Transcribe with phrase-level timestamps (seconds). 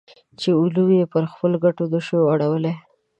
[0.39, 2.73] چې علوم پر خپلو ګټو نه شو اړولی.